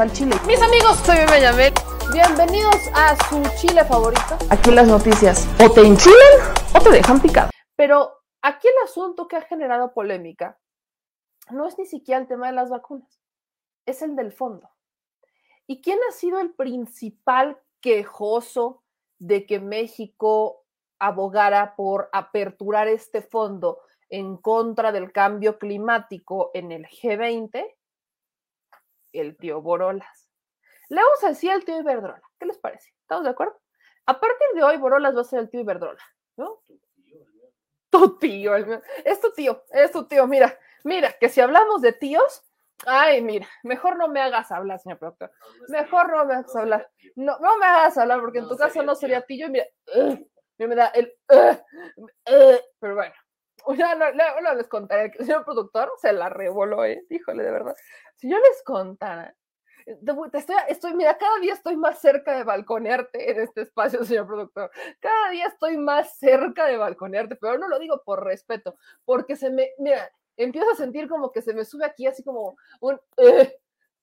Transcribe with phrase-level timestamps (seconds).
[0.00, 0.36] al chile.
[0.46, 1.72] Mis amigos, soy Benjamín.
[2.12, 4.36] Bienvenidos a su chile favorito.
[4.50, 7.50] Aquí las noticias o te enchilan o te dejan picado.
[7.76, 8.12] Pero
[8.42, 10.58] aquí el asunto que ha generado polémica
[11.50, 13.20] no es ni siquiera el tema de las vacunas,
[13.86, 14.68] es el del fondo.
[15.66, 18.82] ¿Y quién ha sido el principal quejoso
[19.18, 20.64] de que México
[20.98, 27.76] abogara por aperturar este fondo en contra del cambio climático en el G20?
[29.20, 30.30] El tío Borolas.
[30.88, 32.22] Le vamos a decir al tío Iberdrola.
[32.38, 32.92] ¿Qué les parece?
[33.00, 33.60] ¿Estamos de acuerdo?
[34.06, 36.02] A partir de hoy, Borolas va a ser el tío Iberdrola,
[36.36, 36.62] ¿no?
[37.90, 40.26] Tu tío, es tu tío, es tu tío.
[40.26, 42.46] Mira, mira, que si hablamos de tíos,
[42.84, 45.32] Ay, mira, mejor no me hagas hablar, señor productor.
[45.68, 46.90] Mejor no me hagas hablar.
[47.14, 49.48] No, no me hagas hablar, porque en tu caso no sería tío.
[49.48, 49.64] Mira,
[50.58, 51.12] me da el.
[51.26, 53.14] pero bueno,
[53.74, 57.04] ya no, les contaré señor productor se la revoló, ¿eh?
[57.10, 57.74] Híjole, de verdad.
[58.16, 59.34] Si yo les contara,
[59.84, 64.26] te estoy, estoy, mira, cada día estoy más cerca de balconearte en este espacio, señor
[64.26, 64.70] productor.
[65.00, 69.50] Cada día estoy más cerca de balconearte, pero no lo digo por respeto, porque se
[69.50, 73.00] me, mira, empiezo a sentir como que se me sube aquí así como un...
[73.16, 73.56] Eh,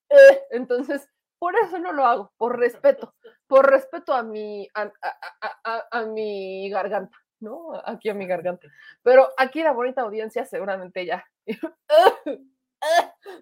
[0.09, 3.13] eh, entonces, por eso no lo hago, por respeto,
[3.47, 7.79] por respeto a mi, a, mi garganta, ¿no?
[7.85, 8.67] Aquí a mi garganta.
[9.03, 11.25] Pero aquí la bonita audiencia seguramente ya.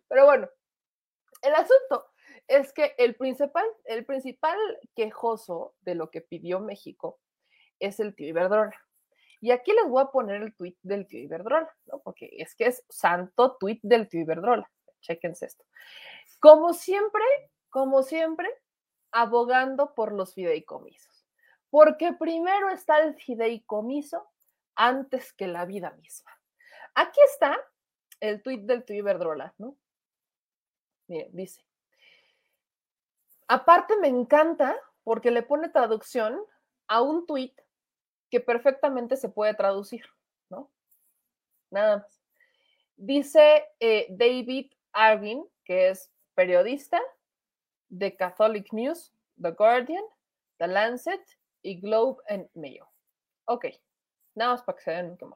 [0.09, 0.49] Pero bueno,
[1.41, 2.11] el asunto
[2.47, 4.58] es que el principal, el principal
[4.95, 7.19] quejoso de lo que pidió México
[7.80, 8.75] es el tío Iberdrola.
[9.39, 11.99] Y aquí les voy a poner el tweet del tío Iberdrola, ¿no?
[11.99, 14.69] Porque es que es santo tweet del tío Iberdrola.
[15.02, 15.65] Chequense esto.
[16.39, 17.23] Como siempre,
[17.69, 18.47] como siempre,
[19.11, 21.11] abogando por los fideicomisos.
[21.72, 24.30] Porque primero está el fideicomiso
[24.75, 26.31] antes que la vida misma.
[26.94, 27.58] Aquí está
[28.19, 29.75] el tweet del tío Iberdrola, ¿no?
[31.08, 31.66] Miren, dice.
[33.47, 36.39] Aparte me encanta porque le pone traducción
[36.88, 37.53] a un tweet
[38.30, 40.05] que perfectamente se puede traducir,
[40.49, 40.71] ¿no?
[41.70, 42.21] Nada más.
[42.98, 47.02] Dice eh, David Arvin, que es periodista
[47.89, 50.03] de Catholic News, The Guardian,
[50.58, 51.21] The Lancet
[51.64, 52.83] y Globe and Mail.
[53.45, 53.66] Ok,
[54.36, 55.36] nada más para que se den un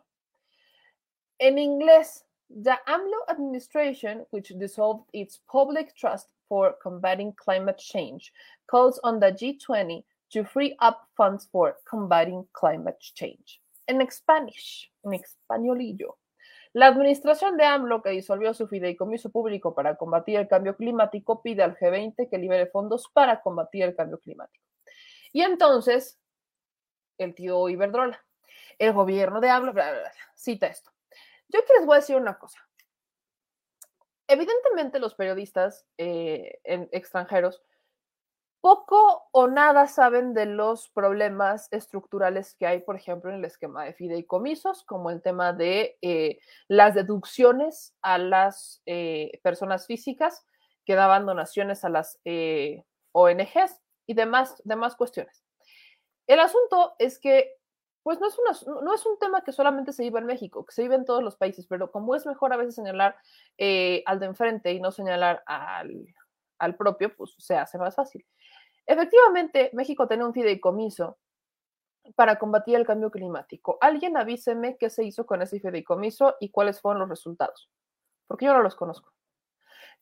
[1.39, 8.31] En inglés, the AMLO administration, which dissolved its public trust for combating climate change,
[8.67, 13.61] calls on the G20 to free up funds for combating climate change.
[13.87, 16.17] En Spanish, en españolillo.
[16.73, 21.63] La administración de AMLO, que disolvió su fideicomiso público para combatir el cambio climático, pide
[21.63, 24.65] al G20 que libere fondos para combatir el cambio climático.
[25.35, 26.17] Y entonces,
[27.17, 28.23] el tío Iberdrola,
[28.79, 29.73] el gobierno de AMLO,
[30.33, 30.93] cita esto.
[31.49, 32.65] Yo aquí les voy a decir una cosa.
[34.29, 37.61] Evidentemente los periodistas eh, extranjeros
[38.61, 43.83] poco o nada saben de los problemas estructurales que hay, por ejemplo, en el esquema
[43.83, 50.45] de fideicomisos, como el tema de eh, las deducciones a las eh, personas físicas
[50.85, 52.21] que daban donaciones a las
[53.11, 55.43] ONGs y demás, demás cuestiones.
[56.27, 57.53] El asunto es que,
[58.03, 60.73] pues no es, una, no es un tema que solamente se vive en México, que
[60.73, 63.15] se vive en todos los países, pero como es mejor a veces señalar
[64.05, 66.13] al de enfrente y no señalar al,
[66.59, 68.25] al propio, pues se hace más fácil.
[68.85, 71.17] Efectivamente, México tiene un fideicomiso
[72.15, 73.79] para combatir el cambio climático.
[73.81, 77.71] Alguien avíseme qué se hizo con ese fideicomiso y cuáles fueron los resultados,
[78.27, 79.14] porque yo no los conozco.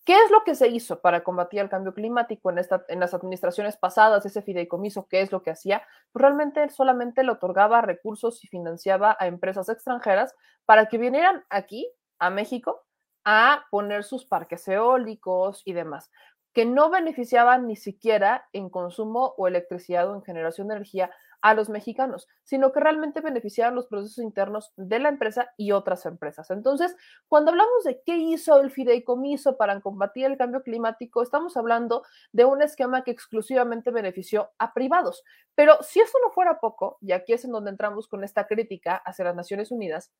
[0.05, 3.13] ¿Qué es lo que se hizo para combatir el cambio climático en, esta, en las
[3.13, 5.07] administraciones pasadas, ese fideicomiso?
[5.07, 5.83] ¿Qué es lo que hacía?
[6.11, 11.89] Pues realmente solamente le otorgaba recursos y financiaba a empresas extranjeras para que vinieran aquí,
[12.19, 12.85] a México,
[13.23, 16.11] a poner sus parques eólicos y demás
[16.53, 21.11] que no beneficiaban ni siquiera en consumo o electricidad o en generación de energía
[21.43, 26.05] a los mexicanos, sino que realmente beneficiaban los procesos internos de la empresa y otras
[26.05, 26.49] empresas.
[26.49, 26.95] Entonces,
[27.27, 32.45] cuando hablamos de qué hizo el fideicomiso para combatir el cambio climático, estamos hablando de
[32.45, 35.21] un esquema que exclusivamente benefició a privados.
[35.53, 38.95] Pero si eso no fuera poco, y aquí es en donde entramos con esta crítica
[38.95, 40.13] hacia las Naciones Unidas,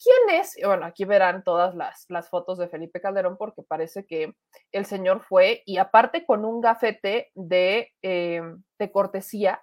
[0.00, 0.56] ¿Quién es?
[0.64, 4.32] Bueno, aquí verán todas las, las, fotos de Felipe Calderón porque parece que
[4.70, 8.40] el señor fue y aparte con un gafete de, eh,
[8.78, 9.60] de cortesía,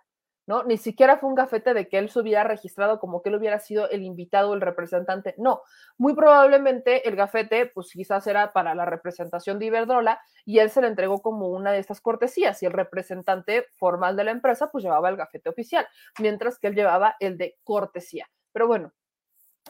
[0.48, 0.64] ¿no?
[0.64, 3.60] Ni siquiera fue un gafete de que él se hubiera registrado como que él hubiera
[3.60, 5.36] sido el invitado, el representante.
[5.38, 5.62] No,
[5.98, 10.82] muy probablemente el gafete, pues quizás era para la representación de Iberdrola y él se
[10.82, 14.84] le entregó como una de estas cortesías y el representante formal de la empresa, pues
[14.84, 15.88] llevaba el gafete oficial,
[16.20, 18.30] mientras que él llevaba el de cortesía.
[18.52, 18.94] Pero bueno,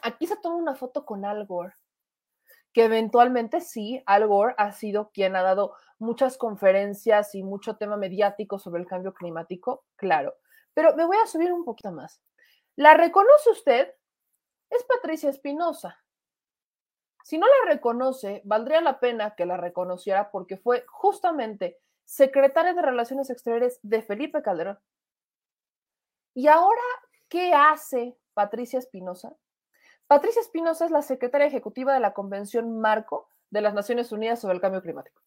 [0.02, 1.74] aquí se toma una foto con Al Gore,
[2.72, 7.96] que eventualmente sí, Al Gore ha sido quien ha dado muchas conferencias y mucho tema
[7.96, 10.34] mediático sobre el cambio climático, claro.
[10.76, 12.20] Pero me voy a subir un poquito más.
[12.76, 13.94] ¿La reconoce usted?
[14.68, 16.04] Es Patricia Espinosa.
[17.24, 22.82] Si no la reconoce, valdría la pena que la reconociera porque fue justamente secretaria de
[22.82, 24.78] Relaciones Exteriores de Felipe Calderón.
[26.34, 26.82] ¿Y ahora
[27.30, 29.34] qué hace Patricia Espinosa?
[30.06, 34.56] Patricia Espinosa es la secretaria ejecutiva de la Convención Marco de las Naciones Unidas sobre
[34.56, 35.22] el Cambio Climático.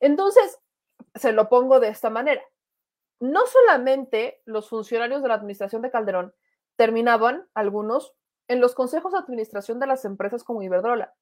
[0.00, 0.58] Entonces,
[1.14, 2.42] se lo pongo de esta manera.
[3.20, 6.34] No solamente los funcionarios de la administración de Calderón
[6.76, 8.14] terminaban, algunos,
[8.48, 11.14] en los consejos de administración de las empresas como Iberdrola,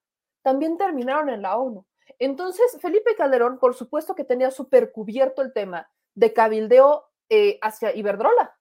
[0.43, 1.85] también terminaron en la ONU.
[2.19, 7.95] Entonces, Felipe Calderón, por supuesto que tenía súper cubierto el tema de cabildeo eh, hacia
[7.95, 8.57] Iberdrola.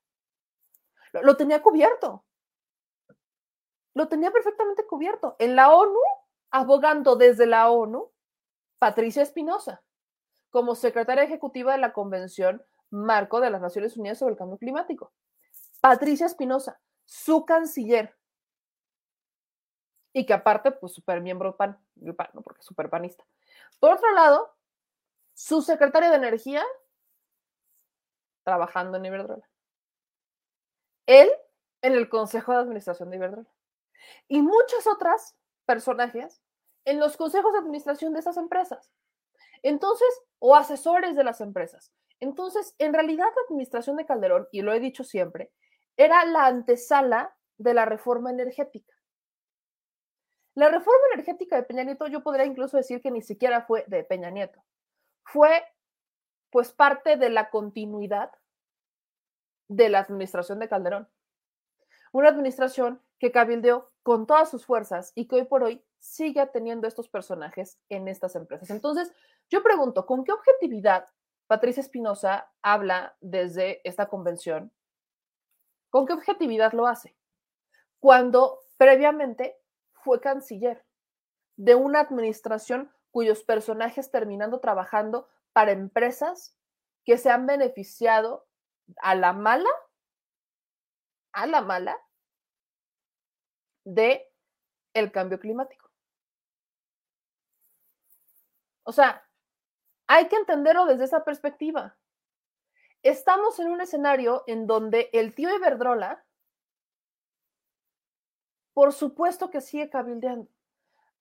[1.13, 2.25] lo tenía cubierto
[3.97, 5.35] lo tenía perfectamente cubierto.
[5.39, 5.99] En la ONU,
[6.51, 8.11] abogando desde la ONU,
[8.77, 9.81] Patricia Espinosa,
[10.51, 15.13] como secretaria ejecutiva de la Convención Marco de las Naciones Unidas sobre el Cambio Climático.
[15.81, 18.17] Patricia Espinosa, su canciller.
[20.13, 21.79] Y que aparte, pues, super miembro PAN,
[22.15, 22.41] PAN, ¿no?
[22.41, 23.23] Porque es super panista.
[23.79, 24.55] Por otro lado,
[25.33, 26.63] su secretaria de Energía,
[28.43, 29.47] trabajando en Iberdrola.
[31.05, 31.29] Él
[31.81, 33.49] en el Consejo de Administración de Iberdrola
[34.27, 35.35] y muchas otras
[35.65, 36.41] personajes
[36.85, 38.91] en los consejos de administración de esas empresas.
[39.61, 40.07] Entonces,
[40.39, 41.91] o asesores de las empresas.
[42.19, 45.51] Entonces, en realidad la administración de Calderón, y lo he dicho siempre,
[45.95, 48.93] era la antesala de la reforma energética.
[50.55, 54.03] La reforma energética de Peña Nieto, yo podría incluso decir que ni siquiera fue de
[54.03, 54.63] Peña Nieto.
[55.23, 55.63] Fue,
[56.49, 58.31] pues, parte de la continuidad
[59.67, 61.09] de la administración de Calderón.
[62.11, 66.87] Una administración que cabildeó con todas sus fuerzas y que hoy por hoy sigue teniendo
[66.87, 68.69] estos personajes en estas empresas.
[68.69, 69.13] Entonces,
[69.49, 71.07] yo pregunto, ¿con qué objetividad
[71.47, 74.71] Patricia Espinosa habla desde esta convención?
[75.89, 77.15] ¿Con qué objetividad lo hace?
[77.99, 79.57] Cuando previamente
[79.93, 80.85] fue canciller
[81.55, 86.55] de una administración cuyos personajes terminando trabajando para empresas
[87.03, 88.45] que se han beneficiado
[89.01, 89.69] a la mala,
[91.31, 91.97] a la mala,
[93.85, 94.29] de
[94.93, 95.89] el cambio climático.
[98.83, 99.26] O sea,
[100.07, 101.95] hay que entenderlo desde esa perspectiva.
[103.03, 106.25] Estamos en un escenario en donde el tío Iberdrola,
[108.73, 110.49] por supuesto que sigue cabildeando.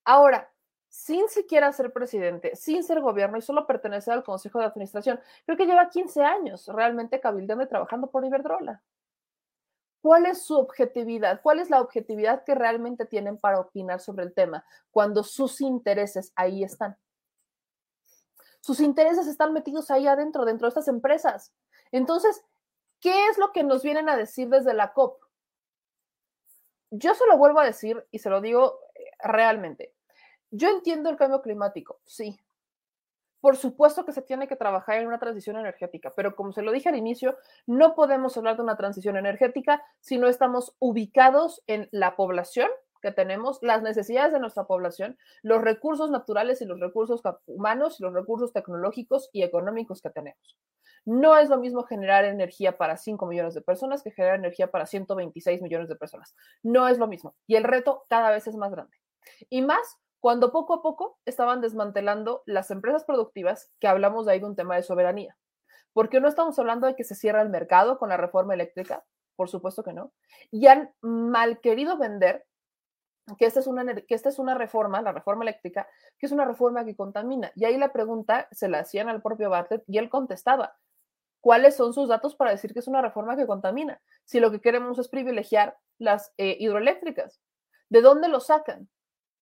[0.04, 0.50] Ahora,
[0.88, 5.56] sin siquiera ser presidente, sin ser gobierno y solo pertenecer al Consejo de Administración, creo
[5.56, 8.82] que lleva 15 años realmente cabildeando y trabajando por Iberdrola.
[10.00, 11.40] ¿Cuál es su objetividad?
[11.42, 16.32] ¿Cuál es la objetividad que realmente tienen para opinar sobre el tema cuando sus intereses
[16.36, 16.96] ahí están?
[18.66, 21.52] Sus intereses están metidos ahí adentro, dentro de estas empresas.
[21.92, 22.44] Entonces,
[22.98, 25.22] ¿qué es lo que nos vienen a decir desde la COP?
[26.90, 29.94] Yo se lo vuelvo a decir y se lo digo eh, realmente.
[30.50, 32.40] Yo entiendo el cambio climático, sí,
[33.40, 36.72] por supuesto que se tiene que trabajar en una transición energética, pero como se lo
[36.72, 41.88] dije al inicio, no podemos hablar de una transición energética si no estamos ubicados en
[41.92, 42.68] la población
[43.06, 48.02] que tenemos, las necesidades de nuestra población, los recursos naturales y los recursos humanos y
[48.02, 50.58] los recursos tecnológicos y económicos que tenemos.
[51.04, 54.86] No es lo mismo generar energía para 5 millones de personas que generar energía para
[54.86, 56.34] 126 millones de personas.
[56.64, 57.36] No es lo mismo.
[57.46, 58.96] Y el reto cada vez es más grande.
[59.48, 64.40] Y más cuando poco a poco estaban desmantelando las empresas productivas, que hablamos de ahí
[64.40, 65.38] de un tema de soberanía.
[65.92, 69.04] Porque no estamos hablando de que se cierra el mercado con la reforma eléctrica,
[69.36, 70.12] por supuesto que no,
[70.50, 72.44] y han mal querido vender
[73.35, 76.45] que esta, es una, que esta es una reforma, la reforma eléctrica, que es una
[76.45, 77.50] reforma que contamina.
[77.56, 80.76] Y ahí la pregunta se la hacían al propio Bartlett y él contestaba,
[81.40, 84.00] ¿cuáles son sus datos para decir que es una reforma que contamina?
[84.25, 87.40] Si lo que queremos es privilegiar las eh, hidroeléctricas,
[87.88, 88.88] ¿de dónde lo sacan?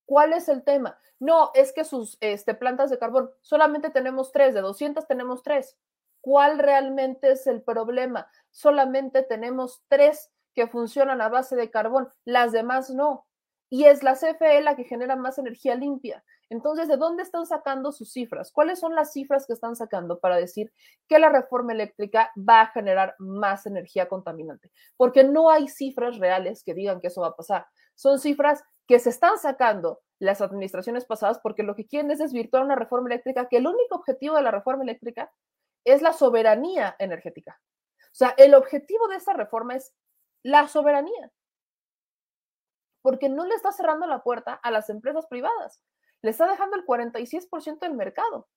[0.07, 0.99] ¿Cuál es el tema?
[1.19, 5.77] No, es que sus este, plantas de carbón, solamente tenemos tres, de 200 tenemos tres.
[6.21, 8.29] ¿Cuál realmente es el problema?
[8.51, 13.27] Solamente tenemos tres que funcionan a base de carbón, las demás no.
[13.75, 16.25] Y es la CFE la que genera más energía limpia.
[16.49, 18.53] Entonces, ¿de dónde están sacando sus cifras?
[18.53, 20.73] ¿Cuáles son las cifras que están sacando para decir
[21.09, 24.71] que la reforma eléctrica va a generar más energía contaminante?
[24.97, 27.67] Porque no hay cifras reales que digan que eso va a pasar.
[27.97, 32.63] Son cifras que se están sacando las administraciones pasadas porque lo que quieren es desvirtuar
[32.63, 35.33] una reforma eléctrica que el único objetivo de la reforma eléctrica
[35.83, 37.61] es la soberanía energética.
[38.05, 39.93] O sea, el objetivo de esta reforma es
[40.45, 41.33] la soberanía,
[43.05, 45.79] porque no le está cerrando la puerta a las empresas privadas,
[46.23, 48.49] le está dejando el 46% del mercado.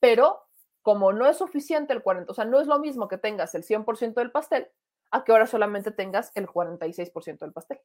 [0.00, 0.46] Pero
[0.80, 3.62] como no es suficiente el 40, o sea, no es lo mismo que tengas el
[3.62, 4.70] 100% del pastel
[5.10, 7.82] a que ahora solamente tengas el 46% del pastel.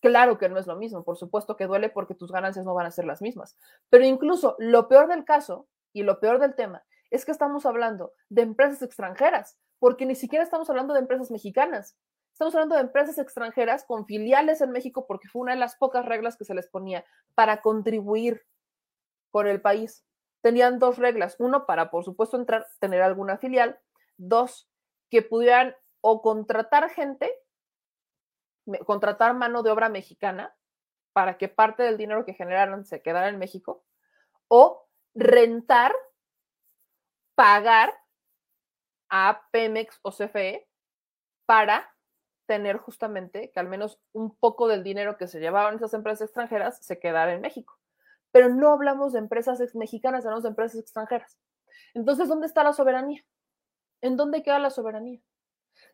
[0.00, 2.86] Claro que no es lo mismo, por supuesto que duele porque tus ganancias no van
[2.86, 3.56] a ser las mismas,
[3.88, 8.12] pero incluso lo peor del caso y lo peor del tema es que estamos hablando
[8.28, 11.96] de empresas extranjeras, porque ni siquiera estamos hablando de empresas mexicanas.
[12.36, 16.04] Estamos hablando de empresas extranjeras con filiales en México porque fue una de las pocas
[16.04, 17.02] reglas que se les ponía
[17.34, 18.46] para contribuir
[19.30, 20.04] con el país.
[20.42, 21.36] Tenían dos reglas.
[21.38, 23.80] Uno, para, por supuesto, entrar, tener alguna filial.
[24.18, 24.68] Dos,
[25.10, 27.32] que pudieran o contratar gente,
[28.84, 30.54] contratar mano de obra mexicana
[31.14, 33.82] para que parte del dinero que generaran se quedara en México.
[34.48, 35.94] O rentar,
[37.34, 37.94] pagar
[39.08, 40.68] a Pemex o CFE
[41.46, 41.95] para
[42.46, 46.78] tener justamente que al menos un poco del dinero que se llevaban esas empresas extranjeras
[46.84, 47.78] se quedara en México.
[48.32, 51.38] Pero no hablamos de empresas mexicanas, hablamos de empresas extranjeras.
[51.94, 53.24] Entonces, ¿dónde está la soberanía?
[54.00, 55.20] ¿En dónde queda la soberanía?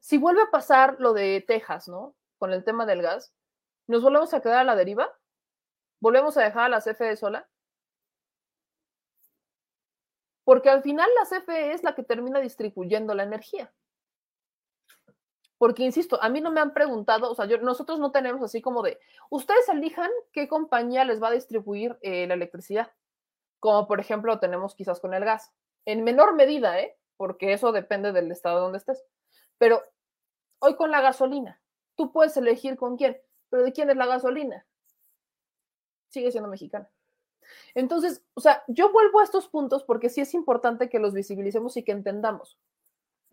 [0.00, 2.14] Si vuelve a pasar lo de Texas, ¿no?
[2.38, 3.32] Con el tema del gas,
[3.86, 5.10] ¿nos volvemos a quedar a la deriva?
[6.00, 7.48] ¿Volvemos a dejar a la CFE sola?
[10.44, 13.72] Porque al final la CFE es la que termina distribuyendo la energía.
[15.62, 18.82] Porque, insisto, a mí no me han preguntado, o sea, nosotros no tenemos así como
[18.82, 18.98] de,
[19.30, 22.90] ustedes elijan qué compañía les va a distribuir eh, la electricidad,
[23.60, 25.52] como por ejemplo tenemos quizás con el gas,
[25.84, 26.98] en menor medida, ¿eh?
[27.16, 29.04] Porque eso depende del estado donde estés.
[29.56, 29.84] Pero
[30.58, 31.60] hoy con la gasolina,
[31.94, 34.66] tú puedes elegir con quién, pero ¿de quién es la gasolina?
[36.08, 36.90] Sigue siendo mexicana.
[37.76, 41.76] Entonces, o sea, yo vuelvo a estos puntos porque sí es importante que los visibilicemos
[41.76, 42.58] y que entendamos.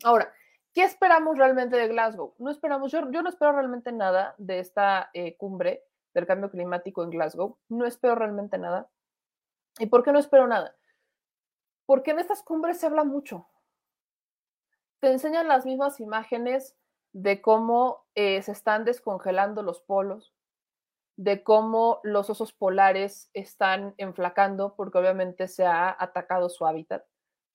[0.03, 0.31] Ahora,
[0.73, 2.35] ¿Qué esperamos realmente de Glasgow?
[2.37, 5.83] No esperamos, yo, no espero realmente nada de esta eh, cumbre
[6.13, 7.57] del cambio climático en Glasgow.
[7.69, 8.89] No espero realmente nada.
[9.79, 10.75] ¿Y por qué no espero nada?
[11.85, 13.47] Porque en estas cumbres se habla mucho.
[14.99, 16.75] Te enseñan las mismas imágenes
[17.13, 20.33] de cómo eh, se están descongelando los polos,
[21.15, 27.08] de cómo los osos polares están enflacando porque obviamente se ha atacado su hábitat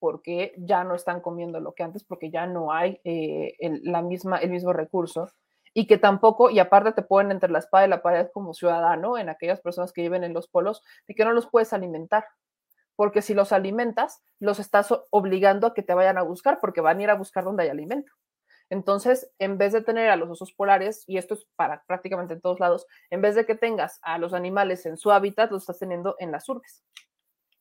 [0.05, 4.03] porque ya no están comiendo lo que antes, porque ya no hay eh, el, la
[4.03, 5.31] misma, el mismo recurso
[5.73, 9.17] y que tampoco, y aparte te ponen entre la espada y la pared como ciudadano
[9.17, 12.27] en aquellas personas que viven en los polos, de que no los puedes alimentar,
[12.97, 16.99] porque si los alimentas, los estás obligando a que te vayan a buscar, porque van
[16.99, 18.13] a ir a buscar donde hay alimento.
[18.69, 22.43] Entonces, en vez de tener a los osos polares, y esto es para prácticamente en
[22.43, 25.79] todos lados, en vez de que tengas a los animales en su hábitat, los estás
[25.79, 26.85] teniendo en las urbes.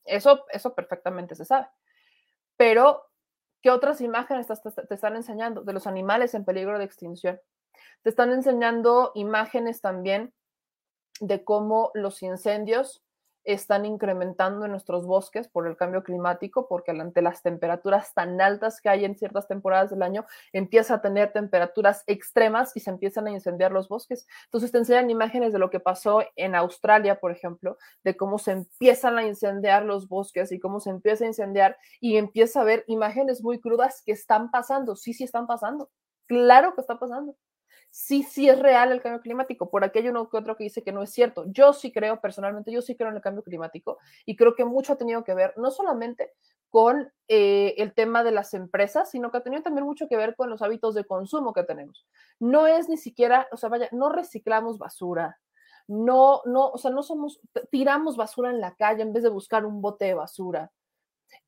[0.04, 1.68] Eso, eso perfectamente se sabe.
[2.58, 3.04] Pero,
[3.62, 7.40] ¿qué otras imágenes te, están enseñando de los animales en peligro de extinción?
[8.02, 10.34] Te están enseñando imágenes también
[11.20, 13.04] de cómo los incendios
[13.44, 18.82] están incrementando en nuestros bosques por el cambio climático, porque ante las temperaturas tan altas
[18.82, 23.28] que hay en ciertas temporadas del año, empieza a tener temperaturas extremas y se empiezan
[23.28, 24.28] a incendiar los bosques.
[24.46, 28.52] Entonces te enseñan imágenes de lo que pasó en Australia, por ejemplo, de cómo se
[28.52, 32.84] empiezan a incendiar los bosques y cómo se empieza a incendiar y empieza a ver
[32.88, 34.96] imágenes muy crudas que están pasando.
[34.96, 35.90] Sí, sí están pasando.
[36.28, 37.36] Claro que está pasando
[37.94, 39.70] sí, sí es real el cambio climático.
[39.70, 41.46] Por aquello uno que otro que dice que no es cierto.
[41.48, 44.94] Yo sí creo, personalmente, yo sí creo en el cambio climático y creo que mucho
[44.94, 46.34] ha tenido que ver, no solamente
[46.70, 50.36] con eh, el tema de las empresas, sino que ha tenido también mucho que ver
[50.36, 52.08] con los hábitos de consumo que tenemos.
[52.40, 55.40] No es ni siquiera, o sea, vaya, no reciclamos basura,
[55.88, 59.66] no, no, o sea, no somos, tiramos basura en la calle en vez de buscar
[59.68, 60.72] un bote de basura.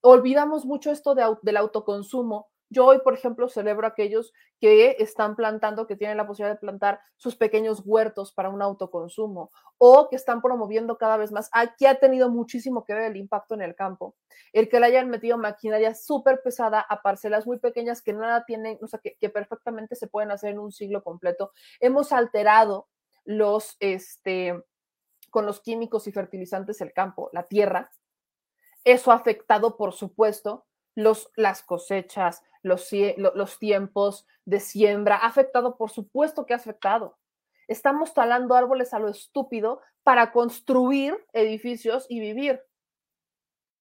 [0.02, 5.36] Olvidamos mucho esto de, del autoconsumo yo hoy, por ejemplo, celebro a aquellos que están
[5.36, 10.15] plantando, que tienen la posibilidad de plantar sus pequeños huertos para un autoconsumo o que
[10.15, 11.50] están promoviendo cada vez más.
[11.51, 14.15] Aquí ha tenido muchísimo que ver el impacto en el campo.
[14.53, 18.77] El que le hayan metido maquinaria súper pesada a parcelas muy pequeñas que nada tienen,
[18.81, 21.51] o sea, que, que perfectamente se pueden hacer en un siglo completo.
[21.79, 22.88] Hemos alterado
[23.25, 24.63] los, este,
[25.29, 27.91] con los químicos y fertilizantes el campo, la tierra.
[28.84, 30.65] Eso ha afectado, por supuesto,
[30.96, 37.18] los, las cosechas, los, los tiempos de siembra, ha afectado, por supuesto que ha afectado.
[37.68, 42.62] Estamos talando árboles a lo estúpido para construir edificios y vivir.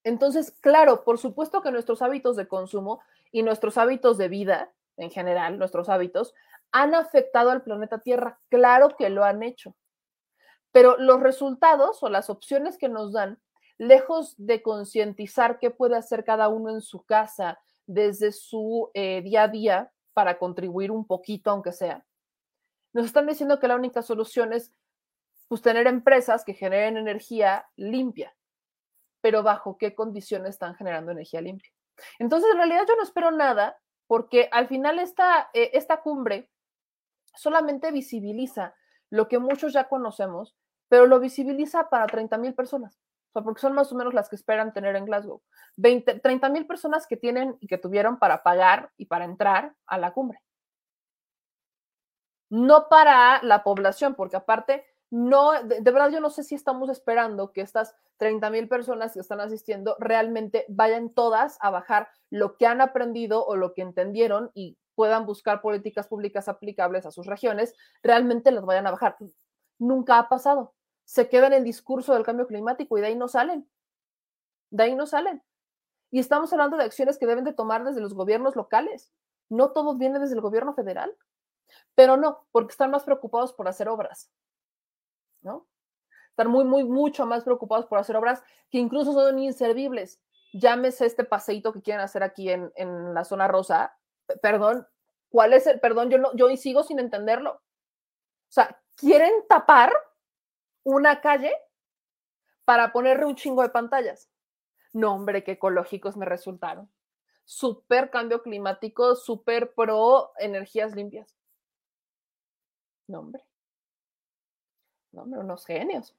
[0.04, 5.10] Entonces, claro, por supuesto que nuestros hábitos de consumo y nuestros hábitos de vida, en
[5.10, 6.34] general, nuestros hábitos,
[6.72, 8.38] han afectado al planeta Tierra.
[8.48, 9.74] Claro que lo han hecho.
[10.72, 13.38] Pero los resultados o las opciones que nos dan,
[13.78, 19.44] lejos de concientizar qué puede hacer cada uno en su casa, desde su eh, día
[19.44, 22.04] a día para contribuir un poquito, aunque sea.
[22.92, 24.72] Nos están diciendo que la única solución es
[25.48, 28.34] pues, tener empresas que generen energía limpia.
[29.20, 31.70] pero bajo qué condiciones están generando energía limpia.
[32.18, 36.50] Entonces, en realidad yo no espero nada porque al final esta, eh, esta cumbre
[37.34, 38.74] solamente visibiliza
[39.08, 40.54] lo que muchos ya conocemos,
[40.88, 43.00] pero lo visibiliza para 30 mil personas,
[43.34, 45.42] sea, porque son más o menos las que esperan tener en Glasgow.
[45.76, 49.98] 20, 30 mil personas que tienen y que tuvieron para pagar y para entrar a
[49.98, 50.40] la cumbre.
[52.50, 56.88] No para la población, porque aparte, no, de, de verdad yo no sé si estamos
[56.88, 62.56] esperando que estas 30 mil personas que están asistiendo realmente vayan todas a bajar lo
[62.56, 67.26] que han aprendido o lo que entendieron y puedan buscar políticas públicas aplicables a sus
[67.26, 69.16] regiones, realmente las vayan a bajar.
[69.78, 70.74] Nunca ha pasado.
[71.04, 73.68] Se queda en el discurso del cambio climático y de ahí no salen.
[74.70, 75.42] De ahí no salen.
[76.10, 79.12] Y estamos hablando de acciones que deben de tomar desde los gobiernos locales.
[79.48, 81.14] No todo viene desde el gobierno federal.
[81.94, 84.30] Pero no, porque están más preocupados por hacer obras.
[85.42, 85.66] ¿No?
[86.30, 90.20] Están muy, muy, mucho más preocupados por hacer obras que incluso son inservibles.
[90.52, 93.96] Llámese este paseíto que quieren hacer aquí en, en la zona rosa,
[94.40, 94.86] perdón,
[95.28, 96.10] ¿cuál es el perdón?
[96.10, 97.54] Yo, no, yo sigo sin entenderlo.
[97.54, 99.92] O sea, quieren tapar
[100.84, 101.52] una calle
[102.64, 104.30] para ponerle un chingo de pantallas.
[104.92, 106.90] No, hombre, qué ecológicos me resultaron.
[107.44, 111.36] Súper cambio climático, súper pro energías limpias.
[113.06, 113.42] No, hombre.
[115.12, 116.14] No, hombre, unos genios.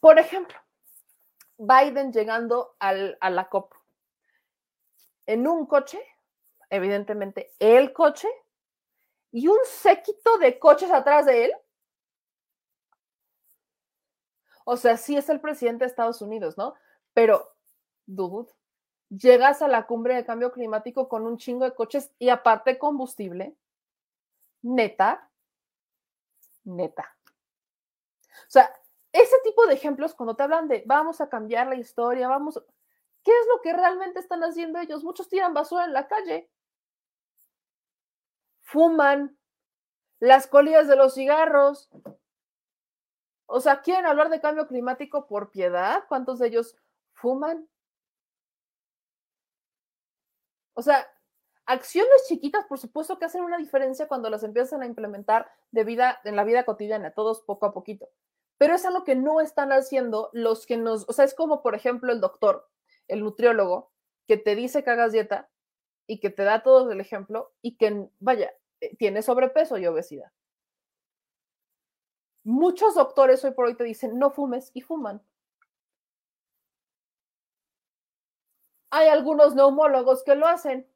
[0.00, 0.58] Por ejemplo,
[1.58, 3.74] Biden llegando al, a la COP
[5.26, 6.00] en un coche
[6.70, 8.28] evidentemente, el coche
[9.32, 11.52] y un séquito de coches atrás de él.
[14.66, 16.74] O sea, sí es el presidente de Estados Unidos, ¿no?
[17.14, 17.54] Pero,
[18.06, 18.52] dude,
[19.08, 23.56] llegas a la cumbre de cambio climático con un chingo de coches y aparte combustible.
[24.62, 25.30] Neta.
[26.64, 27.16] Neta.
[27.28, 28.72] O sea,
[29.12, 32.62] ese tipo de ejemplos, cuando te hablan de vamos a cambiar la historia, vamos.
[33.22, 35.04] ¿Qué es lo que realmente están haciendo ellos?
[35.04, 36.50] Muchos tiran basura en la calle
[38.66, 39.38] fuman,
[40.18, 41.88] las colillas de los cigarros.
[43.46, 46.04] O sea, ¿quieren hablar de cambio climático por piedad?
[46.08, 46.76] ¿Cuántos de ellos
[47.12, 47.68] fuman?
[50.74, 51.06] O sea,
[51.64, 56.20] acciones chiquitas, por supuesto que hacen una diferencia cuando las empiezan a implementar de vida,
[56.24, 58.08] en la vida cotidiana, todos poco a poquito.
[58.58, 61.74] Pero es algo que no están haciendo los que nos, o sea, es como por
[61.74, 62.68] ejemplo el doctor,
[63.08, 63.92] el nutriólogo,
[64.26, 65.48] que te dice que hagas dieta,
[66.06, 70.30] y que te da todo el ejemplo y que, vaya, eh, tiene sobrepeso y obesidad.
[72.46, 75.20] Muchos doctores hoy por hoy te dicen, no fumes y fuman.
[78.90, 80.86] Hay algunos neumólogos que lo hacen.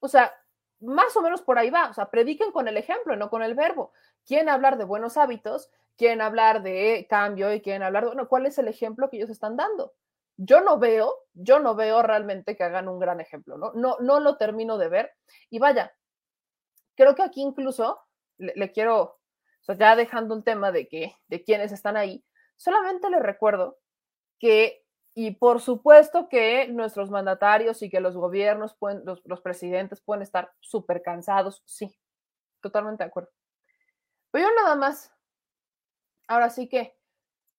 [0.00, 0.32] O sea,
[0.80, 1.90] más o menos por ahí va.
[1.90, 3.92] O sea, prediquen con el ejemplo, no con el verbo.
[4.24, 8.46] Quieren hablar de buenos hábitos, quieren hablar de cambio y quieren hablar de, bueno, ¿cuál
[8.46, 9.92] es el ejemplo que ellos están dando?
[10.42, 13.72] yo no veo, yo no veo realmente que hagan un gran ejemplo, ¿no?
[13.74, 15.12] No, no lo termino de ver.
[15.50, 15.92] Y vaya,
[16.94, 18.00] creo que aquí incluso
[18.40, 19.18] le, quiero,
[19.78, 22.24] ya dejando un tema de que, de quienes están ahí,
[22.56, 23.78] solamente les recuerdo
[24.38, 30.00] que, y por supuesto que nuestros mandatarios y que los gobiernos pueden, los, los presidentes
[30.00, 31.94] pueden estar súper cansados, sí,
[32.60, 33.30] totalmente de acuerdo.
[34.30, 35.12] Pero yo nada más,
[36.28, 36.96] ahora sí que,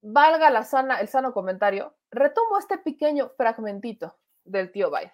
[0.02, 5.12] valga la sana, el sano comentario, retomo este pequeño fragmentito del tío Biden.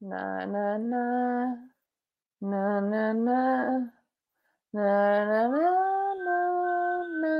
[0.00, 1.74] Na, na, na,
[2.42, 3.92] Na, na, na.
[4.72, 5.58] Na, na, na,
[6.24, 6.42] na,
[7.22, 7.36] na,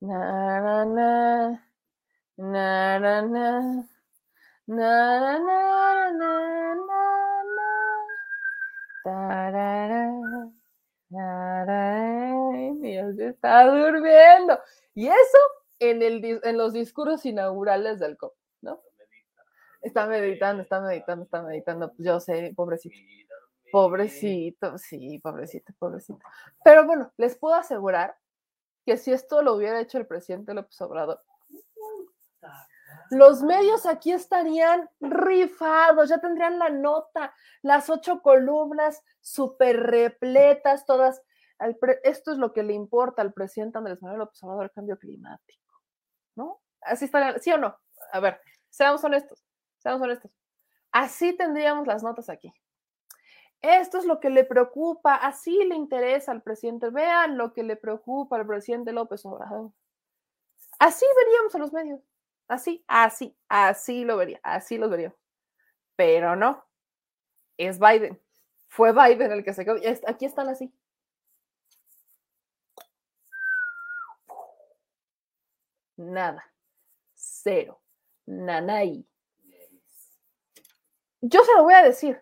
[0.00, 0.28] na,
[0.60, 1.48] na, na.
[2.38, 3.82] Na, na, na,
[4.68, 4.94] na,
[6.18, 7.02] na,
[9.04, 10.04] Tarara,
[11.10, 14.60] tarara, Dios está durmiendo.
[14.94, 15.38] Y eso
[15.80, 18.34] en, el, en los discursos inaugurales del COP.
[19.82, 21.92] Está meditando, está meditando, está meditando.
[21.92, 22.96] Pues yo sé, pobrecito.
[23.70, 26.20] Pobrecito, sí, pobrecito, pobrecito.
[26.62, 28.16] Pero bueno, les puedo asegurar
[28.84, 31.22] que si esto lo hubiera hecho el presidente López Obrador,
[33.10, 41.22] los medios aquí estarían rifados, ya tendrían la nota, las ocho columnas súper repletas, todas
[42.02, 45.80] esto es lo que le importa al presidente Andrés Manuel López Obrador, el cambio climático,
[46.34, 46.60] ¿no?
[46.80, 47.78] Así estaría, ¿sí o no?
[48.12, 49.44] A ver, seamos honestos,
[49.82, 50.30] seamos honestos.
[50.92, 52.52] Así tendríamos las notas aquí.
[53.60, 56.90] Esto es lo que le preocupa, así le interesa al presidente.
[56.90, 59.72] Vean lo que le preocupa al presidente López Obrador.
[60.78, 62.00] Así veríamos a los medios.
[62.48, 65.16] Así, así, así lo vería, así lo veríamos.
[65.96, 66.64] Pero no,
[67.56, 68.20] es Biden.
[68.68, 69.76] Fue Biden el que se quedó.
[70.06, 70.72] Aquí están así.
[76.02, 76.44] nada,
[77.14, 77.80] cero,
[78.26, 79.06] nanay.
[81.24, 82.20] Yo se lo voy a decir,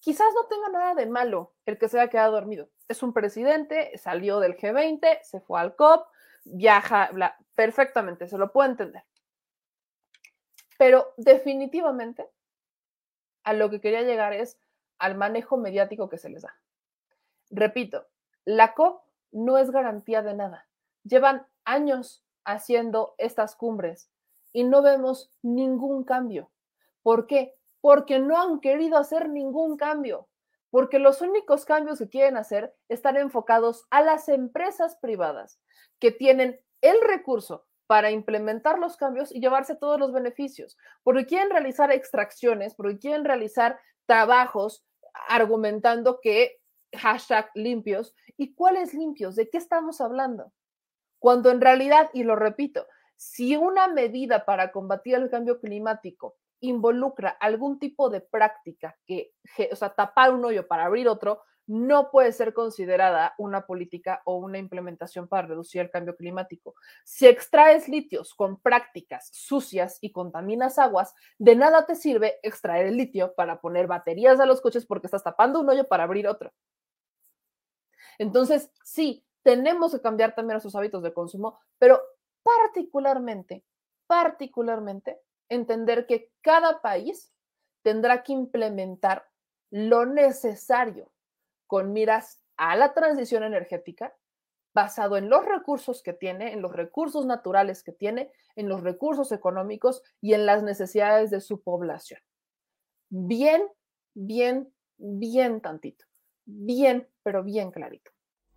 [0.00, 2.68] quizás no tenga nada de malo el que se haya quedado dormido.
[2.86, 6.06] Es un presidente, salió del G20, se fue al COP,
[6.44, 7.10] viaja,
[7.54, 9.02] perfectamente, se lo puedo entender.
[10.76, 12.28] Pero definitivamente
[13.44, 14.58] a lo que quería llegar es
[14.98, 16.54] al manejo mediático que se les da.
[17.50, 18.06] Repito,
[18.44, 20.68] la COP no es garantía de nada.
[21.02, 24.10] Llevan años haciendo estas cumbres
[24.52, 26.50] y no vemos ningún cambio.
[27.02, 27.54] ¿Por qué?
[27.80, 30.28] Porque no han querido hacer ningún cambio,
[30.70, 35.60] porque los únicos cambios que quieren hacer están enfocados a las empresas privadas
[35.98, 41.50] que tienen el recurso para implementar los cambios y llevarse todos los beneficios, porque quieren
[41.50, 44.84] realizar extracciones, porque quieren realizar trabajos
[45.28, 46.60] argumentando que
[46.94, 48.14] hashtag limpios.
[48.36, 49.36] ¿Y cuáles limpios?
[49.36, 50.52] ¿De qué estamos hablando?
[51.18, 52.86] Cuando en realidad, y lo repito,
[53.16, 59.32] si una medida para combatir el cambio climático involucra algún tipo de práctica que,
[59.70, 64.36] o sea, tapar un hoyo para abrir otro, no puede ser considerada una política o
[64.36, 66.74] una implementación para reducir el cambio climático.
[67.04, 72.96] Si extraes litios con prácticas sucias y contaminas aguas, de nada te sirve extraer el
[72.96, 76.52] litio para poner baterías a los coches porque estás tapando un hoyo para abrir otro.
[78.18, 82.00] Entonces, sí, tenemos que cambiar también nuestros hábitos de consumo, pero
[82.42, 83.62] particularmente,
[84.06, 87.32] particularmente, entender que cada país
[87.82, 89.28] tendrá que implementar
[89.70, 91.12] lo necesario
[91.66, 94.14] con miras a la transición energética
[94.74, 99.32] basado en los recursos que tiene, en los recursos naturales que tiene, en los recursos
[99.32, 102.20] económicos y en las necesidades de su población.
[103.08, 103.66] Bien,
[104.14, 106.04] bien, bien tantito.
[106.44, 108.10] Bien, pero bien clarito.